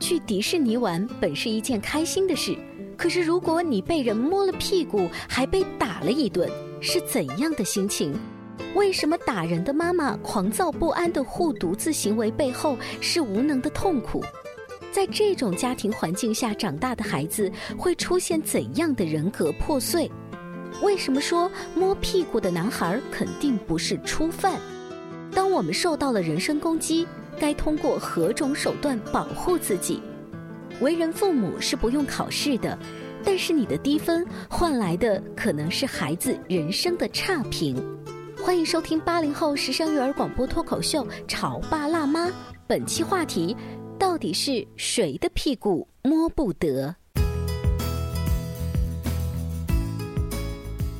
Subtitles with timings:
[0.00, 2.56] 去迪士尼玩本是一件开心的事，
[2.96, 8.18] 可是如果你被人摸了屁股，还被打了一顿，是怎样的心情？
[8.74, 14.24] 为什么打人的妈妈狂躁不安的护犊子行为背后是无能的痛苦？
[14.90, 20.10] 在这种家庭环境下长大的孩子会出现怎样的人格破碎？
[20.82, 24.58] 为什么说摸屁股的男孩肯定不是初犯？
[25.32, 27.06] 当我们受到了人身攻击，
[27.40, 30.02] 该通过何种手段保护自己？
[30.82, 32.78] 为人父母是不用考试的，
[33.24, 37.82] 但是你的低分换来的可能是孩子人生的差评。
[38.42, 42.28] 欢迎收听八零后时尚育儿广播脱口秀《潮爸辣妈》，
[42.66, 43.56] 本期话题。
[43.98, 46.96] 到底是谁的屁股摸不得？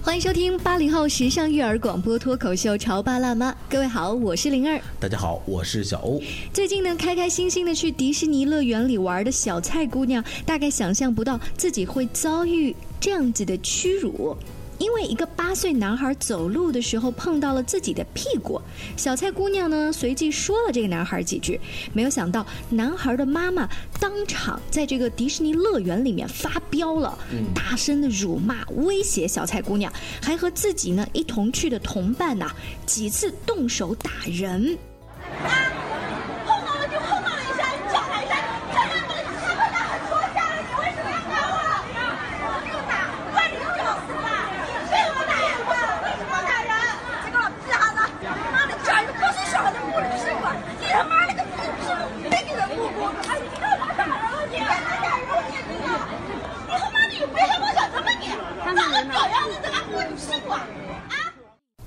[0.02, 4.80] 欢迎收听八零后时尚育儿广播脱口秀《潮爸辣妈》，各位好，我是灵儿。
[4.98, 6.18] 大家好，我是小欧。
[6.54, 14.34] 最近呢，开开心心的去迪士尼乐园里玩的小蔡姑娘，大概想象不到自己会遭遇这样子的屈辱。
[14.80, 18.60] 因为一个八岁男孩走路的时候碰到了自己的屁股，
[18.96, 21.60] 小蔡姑娘呢随即说了这个男孩几句，
[21.92, 23.68] 没有想到男孩的妈妈
[24.00, 27.16] 当场在这个迪士尼乐园里面发飙了，
[27.54, 29.92] 大声的辱骂威胁小蔡姑娘，
[30.22, 32.50] 还和自己呢一同去的同伴呐
[32.86, 34.76] 几次动手打人。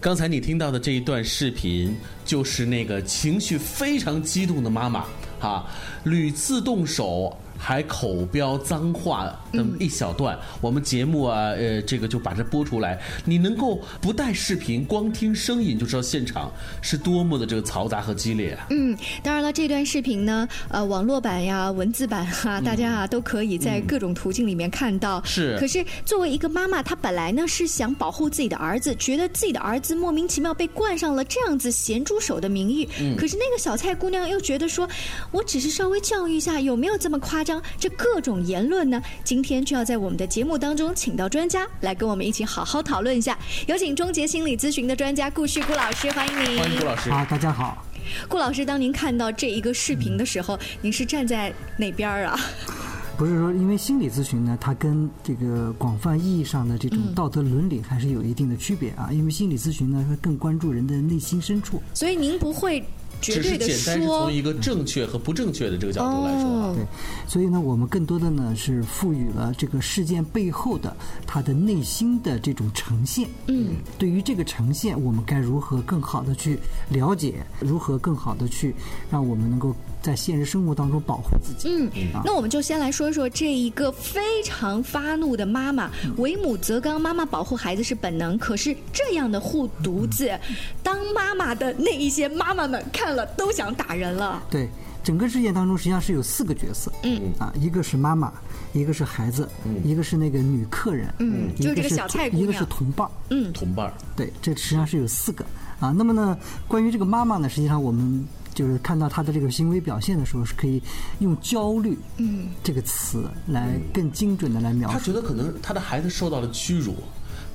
[0.03, 5.05] 刚才你听到的这一段视频，就是那个情绪非常激动的妈妈，
[5.39, 5.65] 哈，
[6.03, 7.33] 屡次动手。
[7.65, 12.99] 还口标脏话那么一小段，我们节目啊，呃，这个就把这播出来。
[13.23, 16.51] 你能够不带视频，光听声音就知道现场
[16.81, 18.67] 是多么的这个嘈杂和激烈啊！
[18.69, 25.23] 嗯，当然了，这段视频呢，呃，网络版呀、文字版哈，大家啊都可以在各种途径里面看到。
[25.23, 25.57] 是。
[25.57, 32.85] 可是作为一个妈妈，她本来呢是想保护自己的儿子，觉得自己的儿子莫名其妙被冠上了这样子咸猪手的名誉。
[32.99, 33.15] 嗯。
[33.15, 34.85] 可是那个小蔡姑娘又觉得说，
[35.31, 37.52] 我只是稍微教育一下，有没有这么夸张？
[37.79, 43.37] 这各种言论呢，今天就要在我们的节目当中请到专家来跟我们一起好好讨论一下。
[43.67, 46.59] 有请终结心理咨询的专家顾旭顾老师，欢迎您。
[46.59, 47.11] 欢迎顾老师。
[47.11, 47.85] 好，大家好。
[48.27, 52.39] 顾老师，当您看到这一个视频的时候，您是站在哪边儿啊？
[53.15, 59.09] 不是说，因为心理咨询呢，它跟这个广泛意义上的这种道德伦理还是有一定的区别啊。
[59.11, 61.81] 因为心理咨询呢，它更关注人的内心深处。
[61.93, 62.83] 所以您不会。
[63.23, 66.85] 只是简单是从一个正确和不正确的这个角度来说，对，
[67.27, 70.95] 所以呢，我们更多的呢是赋予了这个事件背后的
[71.25, 73.27] 他的内心的这种呈现。
[73.47, 76.59] 嗯，对于这个呈现，我们该如何更好的去
[76.89, 77.45] 了解？
[77.59, 78.75] 如何更好的去
[79.09, 81.69] 让我们能够在现实生活当中保护自己？
[81.69, 81.89] 嗯，
[82.25, 90.37] 那我们就先来说一说这一个非常发怒的妈妈，为母则刚，妈妈保护孩子是本能，可是这样的护犊子，
[90.83, 93.13] 当妈妈的那一些妈妈们看。
[93.13, 94.41] 了都想打人了。
[94.49, 94.67] 对，
[95.03, 96.91] 整个事件当中实际上是有四个角色。
[97.03, 98.33] 嗯啊，一个是妈妈，
[98.73, 99.47] 一个是孩子，
[99.83, 103.07] 一个是那个女客人，嗯，就是这个小菜姑娘，一个是同伴。
[103.29, 103.93] 嗯，同伴。
[104.15, 105.45] 对，这实际上是有四个
[105.79, 105.93] 啊。
[105.95, 106.35] 那么呢，
[106.67, 110.81] 关于这个妈妈呢，实际上我们就是看到他的这个行为表现的时候，是可以
[111.19, 114.93] 用焦虑嗯这个词来更精准的来描述。
[114.93, 116.95] 他觉得可能他的孩子受到了屈辱。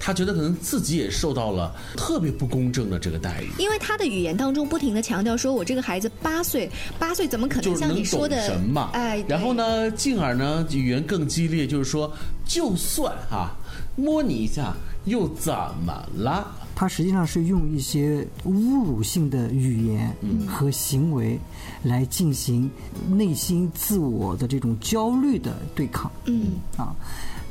[0.00, 3.48] 他觉得可能自己也受到了特别不公正的这个待遇。
[3.58, 6.70] 因为他的语言当中不停的强调说，我这个孩子八岁，
[7.00, 8.88] 八岁怎么可能能像你说的什么？
[8.92, 12.12] 哎，然后呢，进而呢，语言更激烈，就是说，
[12.46, 13.50] 就算哈、
[13.96, 14.72] 摸你一下
[15.04, 15.52] 又怎
[15.84, 16.46] 么了？
[16.80, 20.14] 它实际上是用一些侮辱性的语言
[20.46, 21.36] 和行为
[21.82, 22.70] 来进行
[23.10, 26.08] 内心自我的这种焦虑的对抗。
[26.26, 26.94] 嗯啊，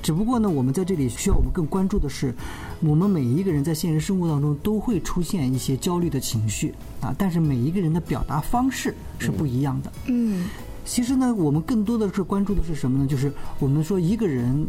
[0.02, 2.34] 只不过呢，我们在这里需要我们更关注的是，
[2.80, 9.92] 我们每一个人在现实生活当中都会出现一些焦虑的情绪啊，但是每一个人的表达方式是不一样的。
[10.06, 10.46] 嗯
[10.86, 13.06] 其实呢，我们更多的是关注的是什么呢？
[13.06, 13.30] 就是
[13.60, 14.66] 我们说一个人。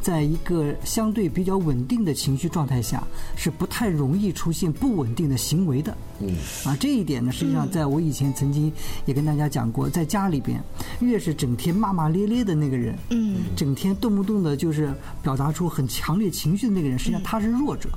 [0.00, 3.02] 在一个相对比较稳定的情绪状态下，
[3.36, 5.96] 是不太容易出现不稳定的行为的。
[6.20, 8.72] 嗯，啊，这一点呢，实际上在我以前曾经
[9.04, 10.62] 也跟大家讲过，在家里边，
[11.00, 17.90] 越是整天骂骂咧咧的那个人，嗯，整天动不动的就是表达出很强烈情绪的那个人，实际上他是弱者，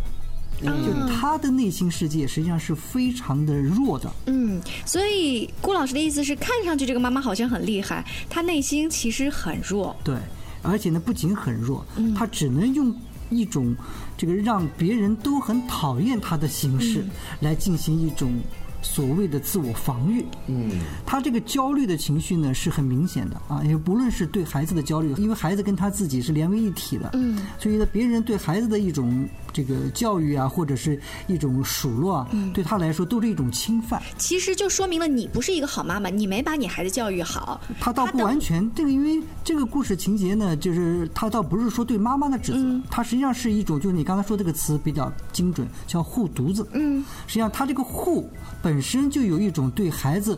[0.61, 4.11] 就是他的内心世界实际上是非常的弱的。
[4.25, 9.95] 嗯，所以顾老师的意思是，看上去这个妈妈好像很厉害，她内心其实很弱。
[10.03, 10.15] 对，
[10.61, 11.85] 而且呢，不仅很弱，
[12.15, 12.93] 他只能用
[13.29, 13.75] 一种
[14.17, 17.05] 这个让别人都很讨厌他的形式
[17.39, 18.31] 来进行一种
[18.81, 20.25] 所谓的自我防御。
[20.47, 20.71] 嗯，
[21.05, 34.01] 他这个焦虑的情绪呢是很明显的啊，也不论是对孩子的焦虑，因为孩子跟他自己是连为一体的，嗯，所以呢，别人对孩子的一种这个教育啊，或者是一种数落啊，对他来说都是一种侵犯。
[34.17, 37.59] 其实就说明了你不是一个好妈妈，你没把你孩子教育好。
[37.79, 46.67] 他倒不完全，这个因为这个故事情节呢，就是他倒不是说对妈妈的指责，他实际上是一种，就是你刚才说这个词比较精准，叫护犊子。
[46.73, 48.29] 嗯，实际上他这个护
[48.61, 50.37] 本身就有一种对孩子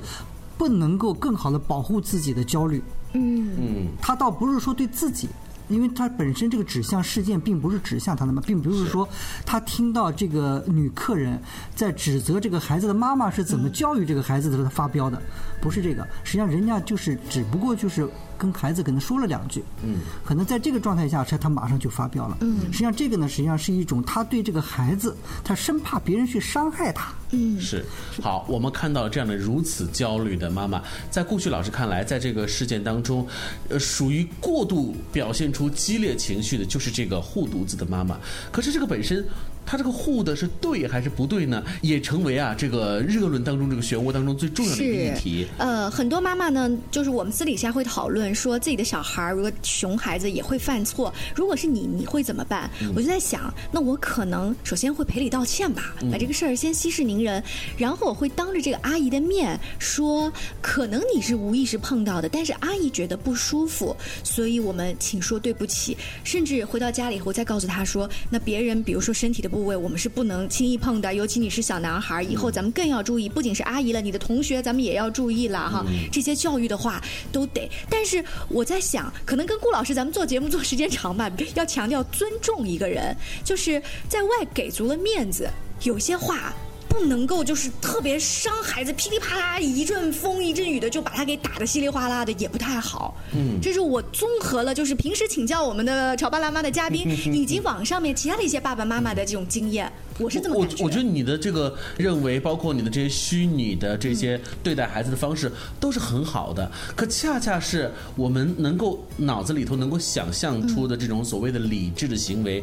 [0.57, 2.83] 不能够更好的保护自己的焦虑。
[3.13, 5.27] 嗯嗯，他倒不是说对自己。
[5.69, 9.07] 因为他本身这个指向事件并不是指向他的嘛，并不是说
[9.45, 11.41] 他听到这个女客人
[11.73, 15.21] 在指责这个孩子的妈妈是怎么教育这个孩子的时候他发飙的，
[15.61, 16.05] 不是这个。
[16.25, 18.05] 实际上人家就是只不过就是
[18.41, 22.37] 跟孩子可能说了两句，嗯，可能在这个状态下，他他马上就发飙了。
[22.41, 27.13] 嗯，实际上这个呢，实际上是一种他对这个孩子，他生怕别人去伤害他。
[27.29, 27.85] 嗯，是
[28.19, 33.27] 好，我们看到这样的如此焦虑的妈妈，在顾旭老师看来，在这个事件当中，
[33.69, 38.17] 呃，属于过度表现出激烈情绪的，就是这个护犊子的妈妈。
[38.51, 39.23] 可是这个本身，
[39.65, 41.63] 她这个护的是对还是不对呢？
[41.81, 45.47] 也成为啊这个热论当中这个漩涡当中最重要的一个议题。
[45.57, 52.69] 呃，很多妈妈呢，就是我们私底下会讨论说，自己的小孩儿如果熊孩子也会犯错，如果是你，你会怎么办？
[52.95, 57.41] 我就在想，那我可能首先会赔礼道歉吧，把这个事儿先息事宁人，
[57.77, 60.31] 然后我会当着这个阿姨的面说，
[60.61, 75.85] 可能你是无意识碰到的，但是阿姨觉得不舒服，所以我们请说对不起，甚至回到家里以后再告诉她说，那别人比如说身体的部位，我们是不能轻易碰的，尤其你是小男孩儿，以后咱们更要注意，不仅是阿姨了，你的同学咱们也要注意了哈。
[76.11, 77.69] 这些教育的话都得。
[77.89, 85.49] 但是我在想，可能跟顾老师咱们做节目做时间长吧，要强调尊重一个人，就是在外给足了面子，
[85.83, 86.53] 有些话。
[86.91, 93.17] 不能够就是特别伤孩子，噼里啪啦一阵风一阵雨的就把他给打得稀里哗啦的，也不太好。
[93.33, 99.89] 嗯，这是我综合了，就是平时请教我们的潮爸辣妈的嘉宾，以及网上面其他的一些爸爸妈妈的这种经验，
[100.19, 100.83] 我是这么觉。
[100.83, 105.49] 我觉得你的这个认为，包括你的这些虚拟的这些对待孩子的方式，
[105.79, 106.69] 都是很好的。
[106.93, 112.61] 可恰恰是我们能够脑子里头能够想象出的这种所谓的理智的行为。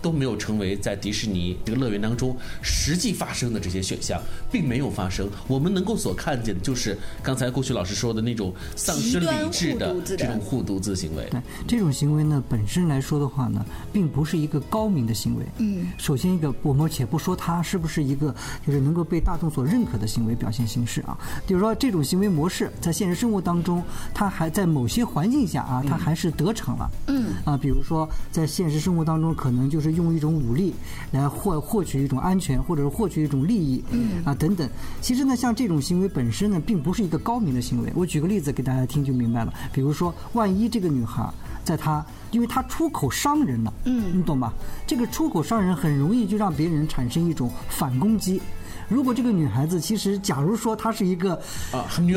[0.00, 5.28] 都没有成为在迪士尼这个乐园当中实际发生的这些选项，并没有发生。
[5.46, 11.28] 我们能够所看见的就是刚才顾旭老师说的那种丧失理智的这种护犊子行为。
[11.30, 15.44] 对这种行为呢，本身来说的话呢，并不是一个高明的行为。
[15.58, 18.34] 嗯，首先一个，我们且不说它是不是一个
[18.66, 23.82] 就是能够被大众所认可的行为表现形式啊，就是说这种行为模式在现实生活当中，
[24.14, 26.90] 它还在某些环境下啊，它还是得逞了。
[27.06, 30.74] 嗯啊，比如说在现实生活当中，可能就是用一种武力
[31.10, 34.68] 来获获取一种安全，或者是获取一种利益，嗯啊等等。
[35.00, 37.92] 其实呢，像这种行为本身呢，并不是一个高明的行为。
[37.94, 39.52] 我举个例子给大家听就明白了。
[39.72, 41.28] 比如说，万一这个女孩
[41.64, 44.52] 在她，因为她出口伤人了，嗯你懂吧？
[44.86, 48.40] 这个出口伤人很容易就让别人产生一种反攻击。
[48.88, 51.40] 如果这个女孩子其实，假如说她是一个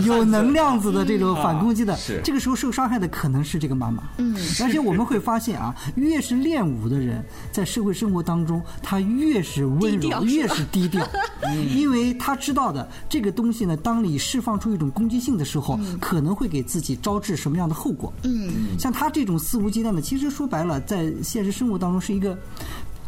[0.06, 4.04] 有能量子的这种反攻击的，这个时候受伤害的可能是这个妈妈。
[4.18, 11.06] 嗯，而且我们会发现啊，越是练武的人，在社会生活当中，他越是温柔，越是低调，
[11.76, 18.12] 因为他知道的这个东西呢，当你释放出一种攻击性的时候，可能会给自己招致什么样的后果。
[18.24, 18.78] 嗯。
[18.80, 22.38] 像他这种肆无忌惮的，其实说白了，在现实生活当中是一个。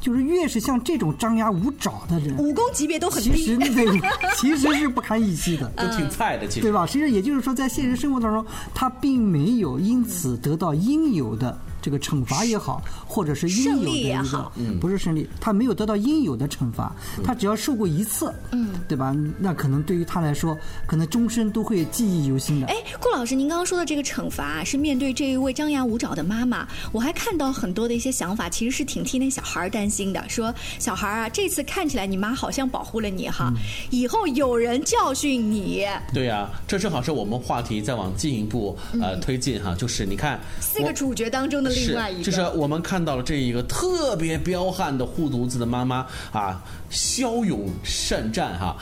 [0.03, 3.57] 就是越是像这种张牙舞爪的人，武功级别都很其低实。
[3.57, 3.65] 那
[4.36, 5.65] 其实是不堪一击的。
[5.77, 6.62] 都挺菜的，其实。
[6.62, 6.86] 对吧？
[6.86, 19.13] 其实也就是说，在现实生活当中，他并没有因此得到应有的这个惩罚也好，或者是应有胜的一个利也好，不是胜利，他没有得到应有的惩罚，他只要受过一次，嗯，对吧？
[19.38, 22.68] 那可能对于他来说，可能终身都会记忆犹新的。
[22.68, 30.24] 哎，顾老师，您刚刚说的这个惩罚是面对这一位张牙舞爪的妈妈，我还看到很多的一些想法，其实是挺替那小孩儿担心的。
[30.30, 33.62] 说小孩儿啊，这次看起来你妈好像保护了你哈，嗯。
[33.90, 48.77] 以后有人教训你，对呀、这正好是我们话题再往进一步呃推进哈，就是你看四个主角当中的另外一个，是，就是我们看到了这一个特别彪悍的护犊子的妈妈啊，骁勇善战哈、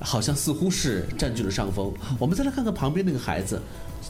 [0.00, 1.92] 好像似乎是占据了上风。
[2.18, 3.60] 我们再来看看旁边那个孩子。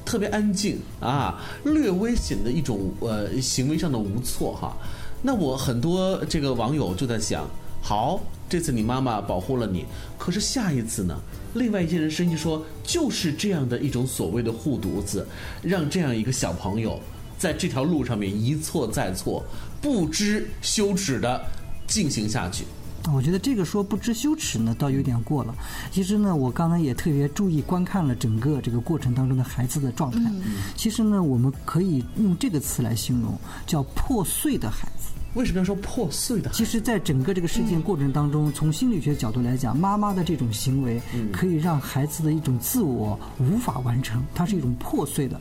[0.06, 4.74] 特别安静啊，略微显得一种呃行为上的无措哈。
[5.20, 7.46] 那我很多这个网友就在想，
[7.80, 9.84] 好，这次你妈妈保护了你，
[10.18, 11.16] 可是下一次呢？
[11.54, 15.24] 另外一些人声音说，就是这样的一种所谓的护犊子，
[15.62, 16.98] 让这样一个小朋友
[17.42, 19.44] 在这条路上面一错再错，
[19.80, 21.44] 不知羞耻的
[21.88, 22.64] 进行下去。
[23.12, 25.52] 我觉得这个说不知羞耻呢，倒有点过了。
[25.90, 30.30] 其实呢，我刚才也特别注意观看了整个这个过程当中的孩子的状态。
[30.76, 35.08] 其实呢，我们可以用这个词来形容，叫破碎的孩子。
[35.34, 36.48] 为什么要说破碎的？
[36.50, 45.40] 其实，在整个这个事件过程当中，从心理学角度来讲，妈妈的这种行为可以让孩子的一种自我无法完成，它是一种破碎的。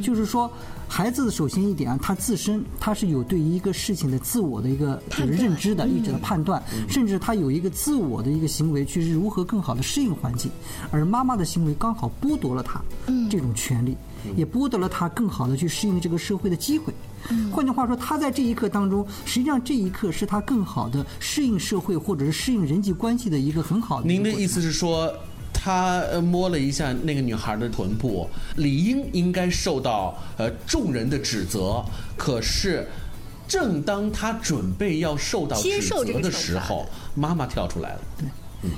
[0.00, 0.48] 就是说，
[0.90, 10.50] 孩子首先一点啊，他自身他是有对于一个事情的自我的一个就是认知的，一直的判断，甚至他有一个自我的一个行为去如何更好的适应环境，
[10.90, 12.82] 而妈妈的行为刚好剥夺了他
[13.30, 13.96] 这种权利，
[14.36, 16.92] 也剥夺了他更好的去适应这个社会的机会。
[17.52, 24.08] 换句话说，他在这一刻当中，实际上这一刻是他更好的适应社会或者是适应人际关系的一个很好的。
[24.08, 25.12] 您的意思是说，
[25.62, 31.84] 他呃摸了一下那个女孩的臀部，理应应该受到呃众人的指责，
[32.16, 32.86] 可是。
[33.50, 36.86] 正当他准备要受到指责的时候，
[37.16, 38.00] 妈妈跳出来了。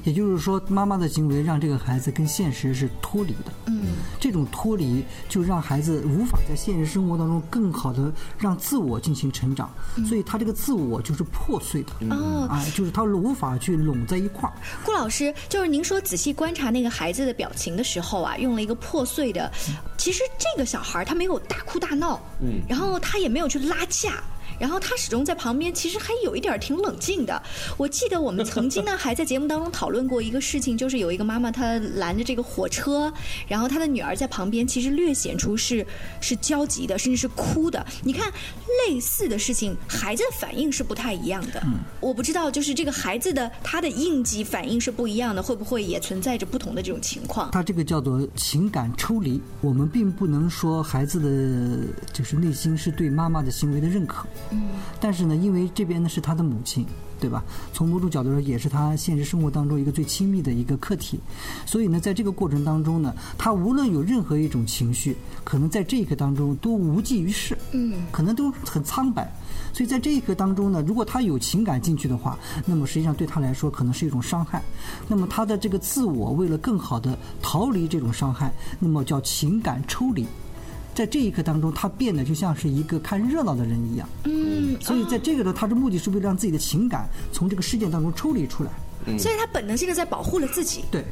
[0.04, 3.52] 也就是说，妈妈的行为让这个孩子跟现实是脱离的。
[3.66, 3.82] 嗯，
[4.20, 9.70] 这种脱离就让孩子无法在现实生活当中更好的让自我进行成长，
[10.06, 11.92] 所以他这个自我就是破碎的。
[12.10, 14.52] 哦啊，就是他无法去拢在一块儿。
[14.84, 19.50] 顾老师，就是您说仔细观察那个孩子的表情的时候啊，用了一个破碎的，
[19.96, 24.22] 其实这个小孩儿他没有大哭大闹，嗯，然后他也没有去拉架。
[24.62, 27.42] 然后他始终在旁边，其实还有一点儿挺冷静的。
[27.76, 33.12] 我记得我们曾经呢还在节目当中讨论过一个事情，就是有一个妈妈她拦着这个火车，
[33.48, 35.84] 然后她的女儿在旁边，其实略显出是
[36.20, 37.84] 是焦急的，甚至是哭的。
[38.04, 38.32] 你看
[38.86, 41.60] 类似的事情，孩子的反应是不太一样的。
[41.98, 47.50] 我不知道，就是这个孩子的他的应激反应是不一样的，会不会也存在着不同的这种情况？
[47.50, 49.42] 他这个叫做情感抽离。
[49.60, 54.62] 我们并不能说孩子的就是内心是对妈妈的行为的认可，嗯，
[55.00, 56.86] 但是呢，因为这边呢是他的母亲。
[57.22, 57.44] 对吧？
[57.72, 61.20] 从某种角度说，也是他现实生活当中一个最亲密的一个客体，
[61.64, 69.32] 所以呢，在这个过程当中呢，他无论有任何一种情绪，可能在这一刻当中都无济于事，嗯，可能都很苍白。
[69.72, 74.60] 所以在这一刻当中呢，如果他有情感进去的话，那么实际上对他来说可能是一种伤害。
[75.06, 80.26] 那么他的这个自我为了更好的逃离这种伤害，那么叫情感抽离。
[80.94, 84.08] 在这一刻当中，他变得就像是一个看热闹的人一样。
[84.24, 88.70] 嗯，所以在这个呢，他的目的是为了让自己的情感从这个事件当中抽离出来。
[89.04, 90.84] 嗯所以他本能性的在保护了自己。
[90.90, 91.04] 对。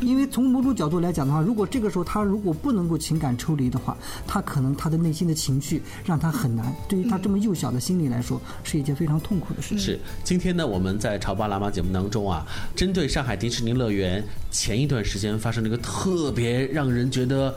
[0.00, 6.74] 因为从某种角度来讲的话，如果这个时候他如果不能够情感抽离的话，他可能他的内心的情绪让他很难。
[6.88, 9.78] 对于他这么幼小的心理来说，是一件非常痛苦的事情。
[9.78, 17.54] 是，今天呢，我们在《潮爸辣妈》节目当中啊，针对上海迪士尼乐园前一段时间发生了一个特别让人觉得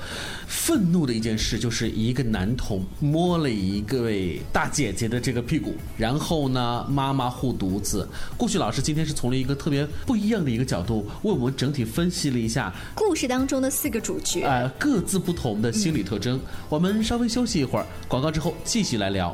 [0.48, 8.08] 愤怒的一件事，就是一个男童摸了一位大姐姐的这个屁股，然后呢，妈妈护犊子。
[8.38, 16.40] 顾旭老师今天是从了一个特别不一样的一个角度，为我们整体分析了一下故事当中的四个主角，呃各自不同的心理特征。
[16.68, 19.34] 我们稍微休息一会儿，广告之后继续来聊。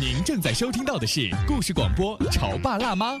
[0.00, 3.12] 您正在收听到的是故事广播《潮爸辣妈》。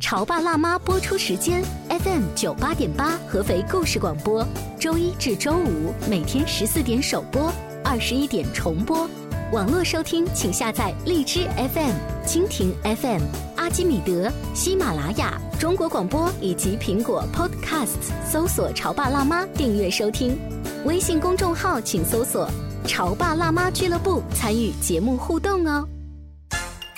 [0.00, 4.46] 潮爸辣妈》播出时间：FM 九八点八，合肥故事广播，
[4.78, 7.52] 周一至周五每天十四点首播，
[7.82, 9.08] 二十一点重播。
[9.52, 11.94] 网络收听，请下载荔枝 FM、
[12.26, 13.20] 蜻蜓 FM、
[13.62, 20.36] 阿基米德、喜马拉雅、中国广播以及苹果 Podcasts，搜索“潮爸辣妈”订阅收听。
[20.84, 22.50] 微信公众号请搜索
[22.88, 25.88] “潮爸辣妈俱乐部”，参与节目互动哦。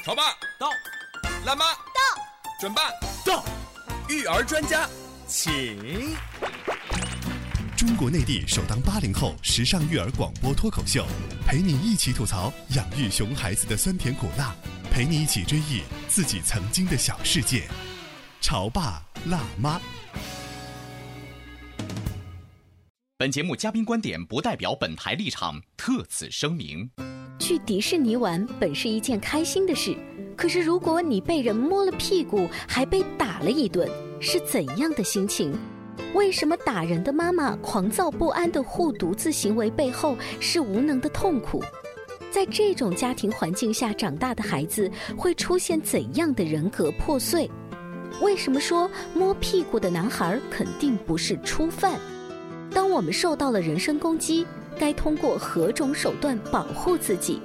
[0.06, 0.23] 潮爸
[0.59, 0.71] 到，
[1.44, 2.23] 辣妈到，
[2.59, 2.85] 准爸
[3.26, 3.44] 到，
[4.09, 4.88] 育儿专家，
[5.26, 6.16] 请。
[7.76, 11.04] 中国内地首档八零后时尚育儿广播脱口秀，
[11.47, 14.54] 陪你一起吐槽养育熊孩子的酸甜苦辣，
[14.95, 17.65] 陪你一起追忆自己曾经的小世界。
[18.41, 19.81] 潮爸辣妈。
[23.19, 26.89] 本节目嘉宾观点不代表本台立场，特此声明。
[27.41, 29.97] 去迪士尼玩本是一件开心的事，
[30.37, 35.59] 可是如果你被人摸了屁股，还被打了一顿，是怎样的心情？
[36.15, 41.61] 为什么打人的妈妈狂躁不安的护犊子行为背后是无能的痛苦？
[42.35, 47.49] 在这种家庭环境下长大的孩子会出现怎样的人格破碎？
[48.21, 51.97] 为什么说摸屁股的男孩肯定不是初犯？
[52.73, 54.45] 当我们受到了人身攻击，
[54.76, 57.41] 该通过何种手段保护自己？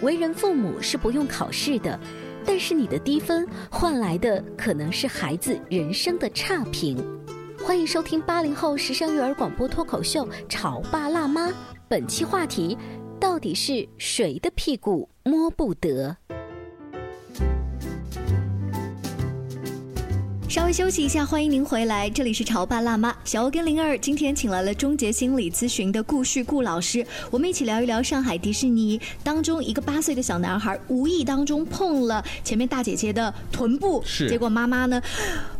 [0.00, 2.00] 为人父母是不用考试的，
[2.42, 6.96] 但是你的低分换来的可能是孩子人生的差评。
[7.62, 11.48] 欢迎收听八零后时尚育儿广播脱口秀《潮爸辣妈》，
[11.86, 12.78] 本期话题：
[13.18, 16.16] 到底是谁的屁股摸不得？
[20.48, 34.30] 稍微休息一下，欢迎您回来，这里是潮爸辣妈小欧跟灵儿，今天请来了终结心理咨询的顾旭顾老师，我们一起聊一聊上海迪士尼当中一个八岁的小男孩无意当中碰了前面大姐姐的臀部，是。
[34.30, 35.00] 结果妈妈呢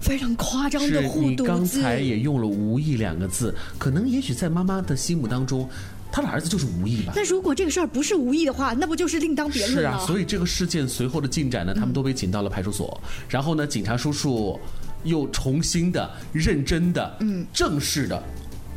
[0.00, 5.68] 非常夸张的是护犊你刚，才也用了“无意”两个字，可能也许在妈妈的心目当中，
[6.10, 7.12] 他的儿子就是无意吧。
[7.14, 9.82] 那如果这个事儿不是无意的话，那不就是另当别论了？
[9.82, 14.58] 是啊，所以这个事件随后的进展呢，他们都被请到了派出所，然后呢，警察叔叔
[15.04, 18.22] 又重新的、认真的、嗯、正式的。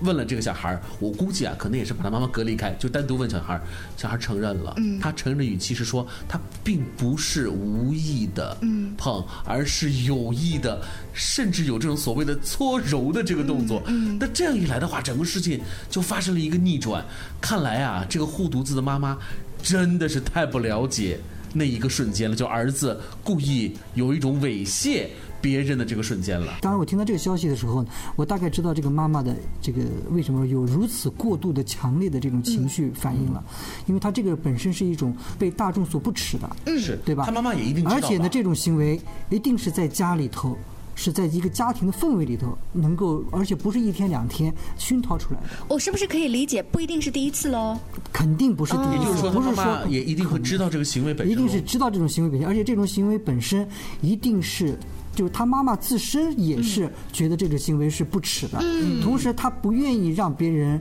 [0.02, 3.62] 问了这个小孩儿，我估计啊，可能也是把他妈妈隔离开，就单独问小孩儿。
[3.98, 8.58] 小孩儿承认了，他承认的语气是说，他并不是无意的
[8.98, 10.82] 碰，而是有意的，
[11.14, 13.82] 甚至有这种所谓的搓揉的这个动作。
[14.20, 15.60] 那这样一来的话，整个事情
[15.90, 17.04] 就发生了一个逆转。
[17.42, 19.18] 看来啊，这个护犊子的妈妈
[19.62, 21.20] 真的是太不了解
[21.54, 25.08] 那一个瞬间了，就儿子故意有一种猥亵
[25.42, 26.58] 别人的这个瞬间了。
[26.62, 33.44] 当然，我听到这个消息的时候，我大概知道这个妈妈的这个为什么有如此过度的、强烈的这种情绪反应了，
[33.86, 37.26] 因为她这个本身是一种被大众所不耻的，嗯是对吧？
[37.26, 39.00] 她妈妈也一定知道而且呢，这种行为
[39.30, 40.58] 一定是在家里头。
[41.02, 47.80] 是在一个家庭的氛围里头，能够，而且不是一天两天熏陶出来的，我是不是可以理解，不一定是第一次喽？
[48.12, 53.66] 肯定不是第一次，也就是说也一定会知道这个行为本身一，定是知道这种行为本身，而且这种行为本身
[54.02, 54.78] 一定是。
[55.16, 58.60] 就是他妈妈自身也是觉得这个行为是不耻的，
[59.02, 60.80] 同时他不愿意让别人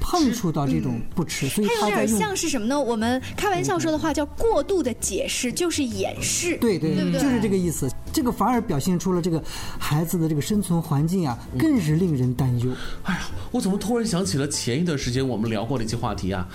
[0.00, 2.80] 碰触到这种不耻，所以它有点像是什么呢？
[2.80, 6.56] 我们开玩笑说的话叫过度的解释，就是掩饰。
[6.58, 7.88] 对对对不对就是这个意思。
[8.12, 9.42] 这个反而表现出了这个
[9.78, 12.70] 孩子的这个生存环境啊，更是令人担忧。
[13.04, 16.46] 哎呀，我怎么突然想起了前一段时间我们聊过的一些话题啊？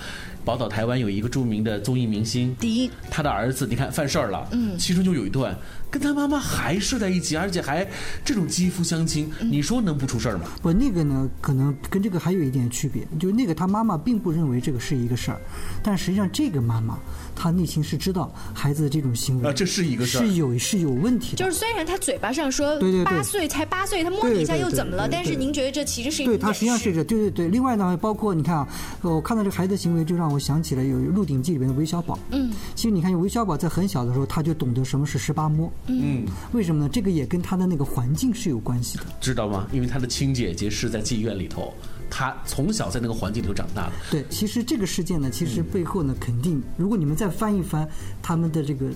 [0.44, 5.56] 宝岛台湾有一个著名的综艺明星，第一，他的儿子你看犯事儿了，嗯，其中就有一段
[5.90, 7.86] 跟他妈妈还睡在一起，而且还
[8.24, 10.44] 这种肌肤相亲，你说能不出事儿吗？
[10.62, 15.40] 不，那个呢，可能跟这个还有一点区别，就是那个他妈妈并不认为这个是一个事儿，
[15.82, 16.98] 但实际上这个妈妈
[17.38, 25.08] 她内心是知道孩子的这种行为啊这是一个事儿是有是有问题的，就是虽然他嘴巴上说对对对八岁才八岁，他摸你一下又怎么了？
[25.08, 27.48] 但是您觉得这其实是一种对他实际上是这，对对对。
[27.48, 28.68] 另外呢，包括你看啊，
[29.02, 32.18] 呃我看到这个孩子的行为，就让我想起了有《鹿鼎记》里面的韦小宝。
[32.30, 35.72] 嗯，其实你看，韦小宝在很小的时候，他就懂得什么是十八摸。
[35.86, 36.90] 嗯，为什么呢？
[36.92, 39.04] 这个也跟他的那个环境是有关系的。
[39.20, 39.66] 知道吗？
[39.72, 41.72] 因为他的亲姐姐是在妓院里头，
[42.10, 43.92] 他从小在那个环境里头长大的。
[44.10, 47.88] 对，其实这个事件呢，其实背后呢，肯定如果你们再翻一翻
[48.22, 48.86] 他们的这个。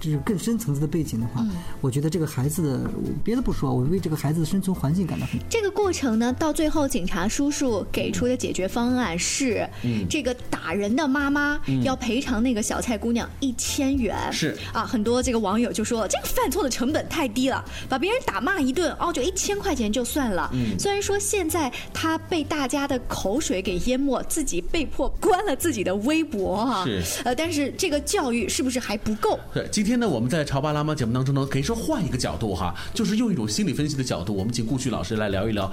[0.00, 1.44] 就是更深层次的背景的话，
[1.80, 2.90] 我觉得这个孩子的，
[3.22, 10.06] 别的不说，我为这个孩子的生存环境感到很这个过程呢，到最后警察叔叔给出的解决方案是，嗯。
[10.10, 14.16] 这个打人的妈妈要赔偿那个小蔡姑娘一千元。
[14.32, 14.56] 是。
[14.72, 20.50] 啊，很多这个网友就说这个犯错的成本太低了，把别人打骂一顿，哦，就一千块钱就算了。
[20.52, 20.78] 嗯。
[20.78, 27.02] 虽然说现在他被大家的口水给淹没，自己被迫关了自己的微博啊，是。
[27.24, 29.38] 呃，但是这个教育是不是还不够？
[29.70, 35.70] 今天呢，我们在《潮爸辣妈》节目当中呢，可以说换一个角度哈，就是用一种心理分析的角度，我们请顾旭老师来聊一聊，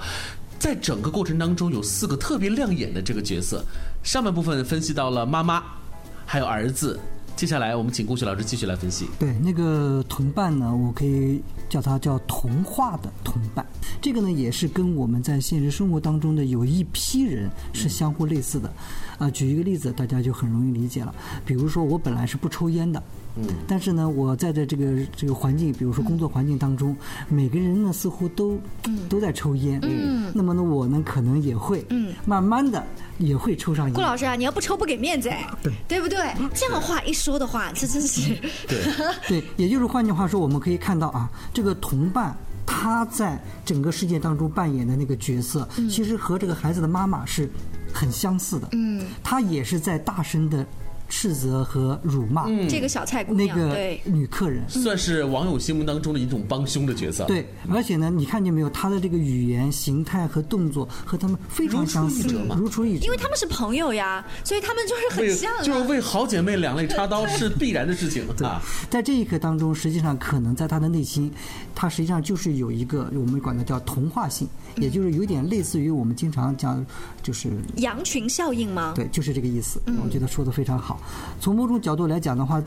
[0.58, 3.64] 在整个过程当中有四个特别亮眼的这个角色。
[4.02, 5.62] 上半部分分析到了妈妈，
[6.26, 6.98] 还有儿子，
[7.36, 9.06] 接下来我们请顾旭老师继续来分析。
[9.18, 13.66] 对，那个同伴呢，我可以叫他叫童话的同伴。
[14.00, 18.72] 这个呢，也是跟我们在现实生活当中的有一批人是相互类似的。
[19.18, 21.14] 啊、举一个例子，大家就很容易理解了。
[21.44, 23.02] 比如说，我本来是不抽烟的，
[23.36, 26.96] 嗯，但是呢，我在这这个这个环境，比如说工作环境当中，
[27.28, 28.58] 每个人呢似乎都
[29.08, 32.84] 都在抽烟，嗯，那么呢，我呢可能也会，嗯，慢慢的
[33.18, 33.94] 也会抽上烟。
[33.94, 36.18] 顾老师啊，你要不抽不给面子哎，对，对不对？
[36.54, 38.34] 这样的话一说的话，这真是
[38.66, 38.78] 对
[39.28, 42.36] 对，也就是换句话说，我们可以看到啊，这个同伴。
[42.72, 47.50] 他在整个世界当中扮演的那个角色，其实和这个孩子的妈妈是
[47.92, 48.68] 很相似的。
[48.72, 50.64] 嗯，他也是在大声的。
[51.10, 57.24] 斥责和辱骂这个小菜姑娘，那个女客人，算是网友心目当中的一种帮凶的角色。
[57.24, 63.04] 对，而且呢，你看见没有，她的这个语言、形态和动作和他们非常相似，如出一辙。
[63.04, 65.50] 因为他们是朋友呀，所以他们就是很像。
[65.62, 68.48] 就是为好姐妹两肋插刀 是必然的事情对。
[68.88, 71.30] 在这一刻当中，实际上可能在她的内心，
[71.80, 76.84] 她实际上就是有一个我们管它叫同化性，也就是有点类似于我们经常讲，
[77.22, 78.92] 就是羊群效应吗？
[78.94, 79.80] 对，就是这个意思。
[80.04, 81.00] 我觉得说的非常好。
[81.40, 82.62] 从某种角度来讲的话，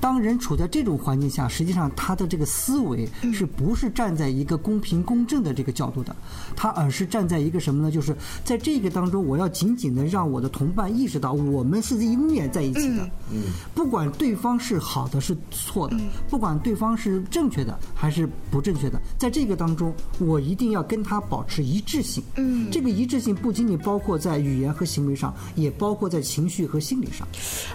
[0.00, 6.14] 当人处在这种环境下，实际上他的这个思维是不是站在一个公平公正的这个角度的？
[6.56, 7.90] 他而是站在一个什么呢？
[7.90, 13.08] 就是在这个当中，我要紧紧的让我的同伴意识到，我们是永远在一起的。
[13.32, 15.96] 嗯，不管对方是好的是错的，
[16.28, 22.22] 不管对方是正确的还是不正确的，在这个当中，我一定要跟他保持一致性。
[22.36, 27.26] 嗯，这个一致性不仅仅包括在语言和行为上，也包括在情绪和心理上。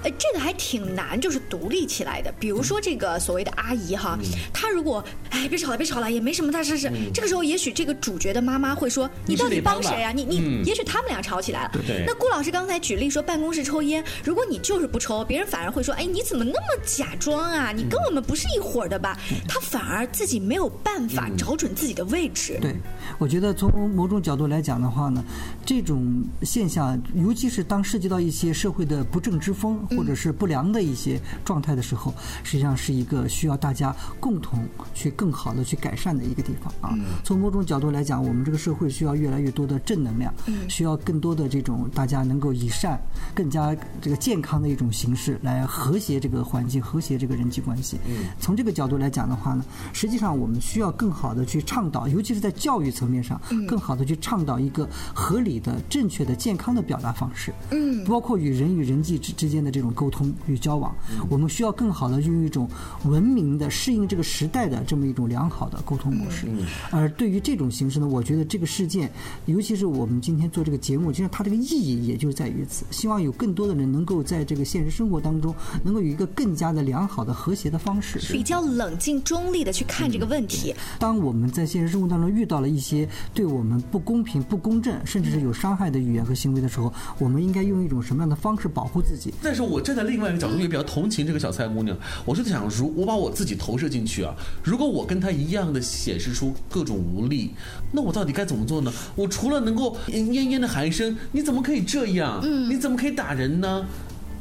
[0.03, 0.41] 哎，这个。
[0.41, 2.33] 还挺难，就是独立起来的。
[2.39, 4.17] 比如说这个所谓的阿姨哈，
[4.51, 6.91] 她如果哎别吵了别吵了，也没什么大事事。
[7.13, 10.11] 这个时候也许这个主角的妈妈会说：“你到底帮谁啊？
[10.11, 11.71] 你你也许他们俩吵起来了。”
[12.07, 17.71] 那顾老师刚才举例说办公室抽烟，如果你就是不抽，别人反而会说：“哎，你怎么那么假装啊？
[17.71, 19.15] 你跟我们不是一伙的吧？”
[19.47, 22.57] 他反而自己没有办法找准自己的位置。
[22.61, 22.75] 对，
[23.19, 25.23] 我觉得从某种角度来讲的话呢，
[25.65, 32.00] 这种现象，尤其是当涉及到一些社会的不正之风，或者是不良的一些状态的时候，
[32.43, 36.97] 实际上是一个需要大家共同去更好的去改善的一个地方啊。
[37.23, 40.33] 从某种角度来讲，我们这个社会需要越来越多的正能量，
[40.69, 42.97] 需要更多的这种大家能够以善、
[43.35, 47.99] 更加这个健康的一种形式来和谐这个环境、和谐这个人际关系。
[48.39, 57.53] 从这个角度来讲的话呢，实际上我们需要更好的去倡导，尤其是在教育层面上，更好的去倡导一个合理的、正确的、健康的表达方式。
[57.71, 60.31] 嗯，包括与人与人际之之间的这种沟通。
[60.47, 60.95] 与交往，
[61.29, 62.69] 我们需要更好的用一种
[63.05, 66.47] 文明的、适应这个时代的这么一种良好的沟通模式。
[66.89, 69.11] 而对于这种形式呢，我觉得这个事件，
[69.45, 72.85] 尤其是我们今天做这个节目，其实它这个意义也就在于此。
[72.91, 80.73] 希望有更多的人能够在这个现实生活当中，能够有一个更加的良好的、和谐的方式，比较冷静、中立的去看这个问题。
[80.99, 89.33] 当我们在现实生活当中遇到了一些对我们不公平、不公正，甚至是有伤害的语言和行为的时候，我们应该用一种什么样的方式保护自己？
[89.41, 97.51] 但是我站在另外一个角度也比较同情这个小菜姑娘，我是在想，如我把我自己投射进去啊，如果我跟她一样的显示出各种无力，
[97.91, 98.91] 那我到底该怎么做呢？
[99.15, 102.39] 我除了能够咽咽的喊一声“你怎么可以这样？
[102.43, 103.85] 嗯，你怎么可以打人呢？”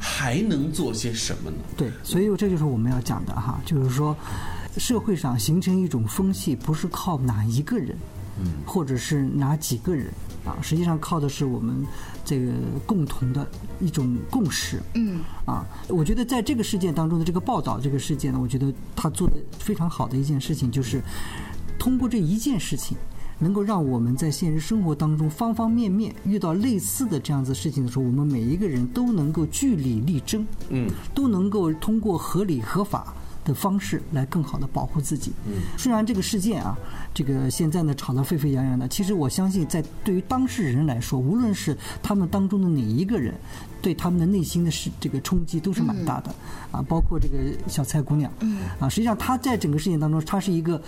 [0.03, 1.57] 还能做些什么呢？
[1.77, 4.17] 对，所以这就是我们要讲的哈，就是说，
[4.79, 7.95] 社会上形成一种风气，不是靠哪一个人，
[8.39, 10.07] 嗯，或者是哪几个人。
[10.45, 11.87] 啊，实际上靠的是我们
[12.25, 12.53] 这个
[12.87, 13.47] 共同的
[13.81, 14.81] 一种共识。
[14.95, 21.03] 嗯，啊，我觉得在这个事件当中的这个报道，这个事件呢，我觉得他做的非常好的一件事情，就是
[21.79, 22.97] 通过这一件事情，
[23.39, 33.15] 能够让我们在现实生活当中方方面面遇到类似的这样子事情的时候，我们每一个人都能够据理力争，嗯，都能够通过合理合法。
[33.45, 35.33] 的方式来更好的保护自己。
[35.47, 36.77] 嗯，虽然这个事件啊，
[37.15, 43.35] 这个现在呢吵得沸沸扬扬的，其实我相信，在对于当事人来说，无论是他们当中的哪一个人，
[43.81, 46.35] 对他们的内心的是这个冲击都是蛮大的。
[46.71, 48.31] 啊，包括这个小蔡姑娘。
[48.41, 48.59] 嗯。
[48.79, 50.81] 啊，实际上她在整个事件当中，她是一个，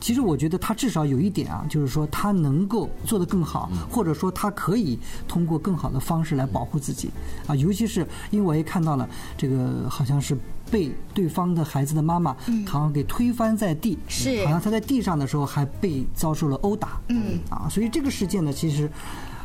[0.00, 7.10] 其实我觉得她至少有一点啊，就是说她能够做得更好，或者说她可以通过更好的方式来保护自己。
[7.46, 10.36] 啊，尤其是因为我也看到了这个，好像是。
[10.70, 14.44] 被对方的孩子的妈妈好像给推翻在地，是。
[14.44, 17.38] 好像他在地上的时候还被遭受了殴打，嗯。
[17.50, 18.90] 啊，所以这个事件呢，其实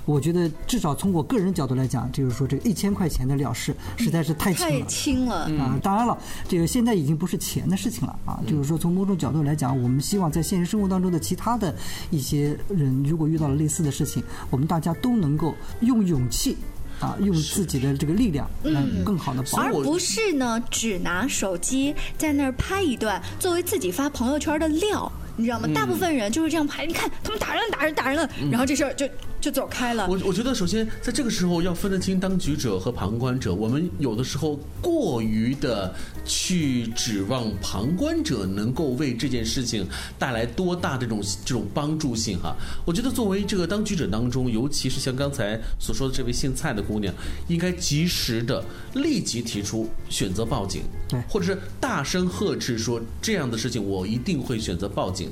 [0.05, 5.35] 我觉得至少从我个人角度来讲，就是说这个一千块钱的了事实在是太轻了，太轻了。
[5.63, 5.79] 啊！
[5.81, 11.73] 当然了，这个现在已经不是钱的事情了啊，就是说从某种角度来讲，我们希望在现实生活当中的其他的
[12.09, 16.57] 一些人，如果遇到了类似的事情，我们大家都能够用勇气。
[17.03, 25.67] 啊，用自己的这个力量来更好的保护，而不是呢，只拿手机在那儿拍一段作为自己发朋友圈的料，你知道吗？
[25.75, 29.05] 大部分人就是这样拍，你看他们打人打人打人了，然后这事儿就
[29.43, 30.07] 就走开了。
[30.07, 33.53] 我我觉得首先在这个时候要分得清当局者和旁观者。
[33.53, 39.85] 我们有的时候过于的去指望旁观者能够为这件事情
[40.17, 42.55] 带来多大这种这种帮助性哈。
[42.85, 47.13] 我觉得作为这个当局者当中，尤其是像刚才所说的这位姓蔡的姑娘，
[47.49, 50.83] 应该及时的立即提出选择报警，
[51.27, 55.29] 或者是大声呵斥说这样的事情我一定会选择报警，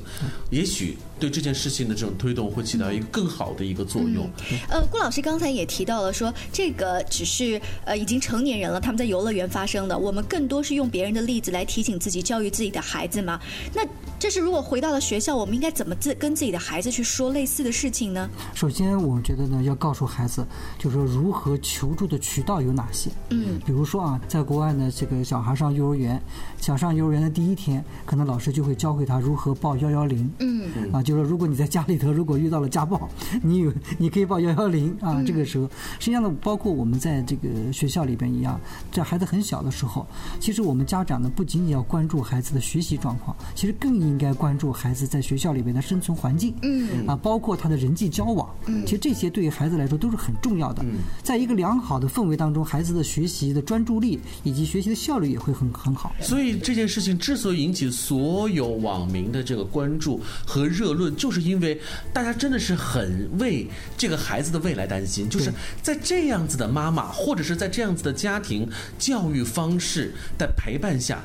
[0.50, 4.28] 也许对这件事情的这种推动会起到一个更好的一个作用。
[4.68, 13.40] 呃，顾老师刚才也提到了说，这个只是呃已经成年人了，他们在游乐园发生的，我们更多是用别人的例子来提醒自己、教育自己的孩子嘛。
[13.72, 13.86] 那
[14.22, 18.30] 这是如果回到了学校，我们应该怎么自跟自己的孩子去说类似的事情呢？
[18.54, 20.46] 首先，我觉得呢，要告诉孩子，
[20.78, 23.10] 就是说如何求助的渠道有哪些。
[23.30, 26.22] 嗯，比如说啊，在国外呢，这个小孩上幼儿园，
[26.60, 30.32] 想上幼儿园的第一天，可能老师就会教会他如何报幺幺零。
[30.38, 33.10] 嗯，啊，就是说如果你在家里头如果遇到了家暴，
[33.42, 35.20] 你有你可以报幺幺零啊。
[35.26, 38.60] 这个时候，实际上呢，包括我们在这个学校里边一样，
[38.92, 40.06] 在孩子很小的时候，
[40.38, 46.54] 其实我们家长呢不仅仅要关注孩子的学习状况，其实更应该关注孩子在学校里面的生存环境。
[46.62, 48.48] 嗯，啊，包括他的人际交往。
[48.66, 50.82] 嗯，其实这些对于孩子来说都是很重要的。
[50.84, 56.14] 嗯，在一个良好的氛围当中，孩子的学习的专注力以及学习的效率也会很很好。
[56.20, 61.80] 所以这件事情之所以引起所有网民的这个关注和热论，就是因为
[62.12, 65.28] 大家真的是很为这个孩子的未来担心。
[65.28, 71.22] 就是在这样子的妈妈，或者是在这样子的家庭教育方式的陪伴下，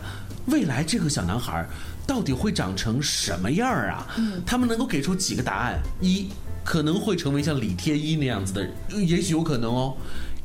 [0.47, 1.67] 未来这个小男孩
[2.07, 4.07] 到底会长成什么样儿啊？
[4.45, 5.79] 他们能够给出几个答案？
[6.01, 6.29] 一
[6.63, 9.95] 可能会成为像李天一那样子的人，呃也许有可能哦。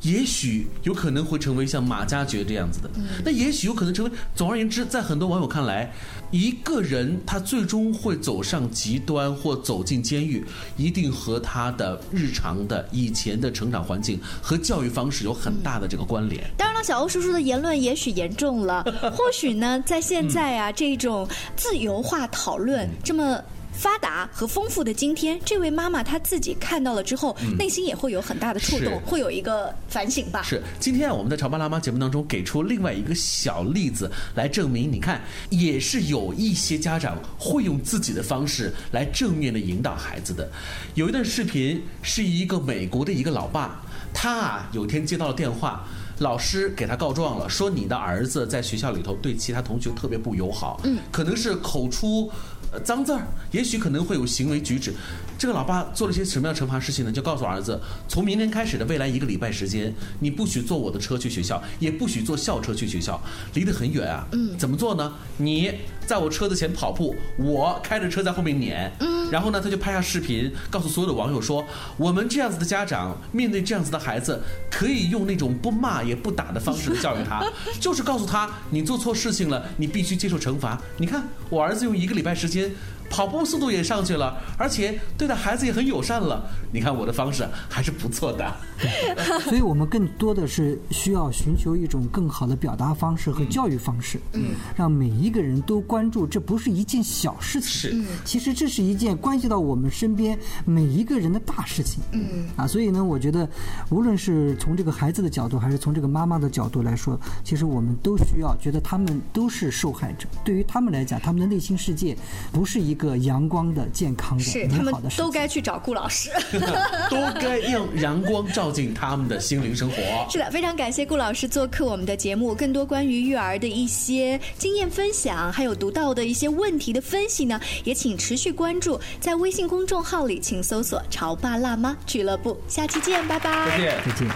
[0.03, 2.89] 也许有可能会成为像马加爵这样子的，
[3.23, 4.11] 那也许有可能成为。
[4.35, 5.91] 总而言之，在很多网友看来，
[6.29, 16.43] 一个人他最终会走上极端或走进监狱，一定和他的日常的以前的成长环境和教育方式有很大的这个关联。
[16.57, 18.83] 当然了，小欧叔叔的言论也许严重了，
[19.15, 23.41] 或许呢，在现在啊、这种自由化讨论这么。
[23.73, 30.43] 发达和丰富的今天，这位妈妈她自己看到了之后，内心也会有很大的触动，会有一个反省吧。
[30.43, 40.49] 是，今天啊，我们在《潮爸辣妈》节目当中给出另外一个小例子来证明，你看，也是有一些家长会用自己的方式来正面的引导孩子的。
[40.93, 43.81] 有一段视频是一个美国的一个老爸，
[44.13, 45.83] 他啊有天接到了电话。
[46.19, 54.93] 老师给他告状了，说你的儿子在学校里头对其他同学特别不友好，嗯，可能是口出呃脏字儿，也许可能会有行为举止。
[55.37, 57.11] 这个老爸做了些什么样的惩罚事情呢？
[57.11, 63.21] 就告诉儿子，从明天开始的未来一个礼拜时间，你不许坐我的车去学校，也不许坐校车去学校，
[63.53, 64.25] 离得很远啊。
[64.31, 65.13] 嗯，怎么做呢？
[65.37, 65.71] 你
[66.05, 68.91] 在我车子前跑步，我开着车在后面撵。
[68.99, 71.65] 嗯，然后呢，他就拍下视频，告诉所有的网友说，
[71.97, 77.43] 我们这样子的家长面对这样子的孩子，可以用那种不骂也不打的方式来教育他，
[77.79, 80.79] 就是告诉他，你做错事情了，你必须接受惩罚。
[80.97, 82.71] 你看，我儿子用一个礼拜时间。
[83.13, 86.49] 跑步速度也上去了，而且对待孩子也很友善了。
[86.71, 88.51] 你看我的方式还是不错的。
[89.45, 103.47] 所以我们更多的是需要寻求一种更好的表达方式和教育方式，嗯，让每一个人都关注，这不是一件小事情，是，其实这是一件关系到我们身边每一个人的大事情，嗯，啊，所以呢，我觉得
[103.91, 112.17] 无论是从这个孩子的角度，还是从这个妈妈的角度来说，其实我们都需要觉得他们都是受害者，对于他们来讲，他们的内心世界
[112.51, 114.93] 不是一个阳光的、健康的、是他们。
[115.17, 116.29] 都该去找顾老师。
[117.09, 119.95] 都该让阳光照进他们的心灵生活。
[120.29, 122.53] 是的，非常感谢顾老师做客我们的节目。
[122.55, 132.57] 更多关于育儿的一些经验分享，还有独到的一些问题的分析呢，也请持续关注，在微信公众号里请搜索“潮爸辣妈俱乐部”。
[132.67, 133.69] 下期见，拜拜。
[133.69, 134.01] 再见。
[134.05, 134.27] 再见。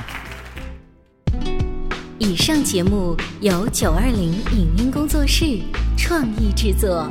[2.19, 5.59] 以上节目由九二零影音工作室
[5.95, 7.07] 创意制作，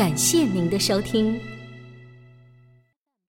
[0.00, 1.38] 感谢您的收听。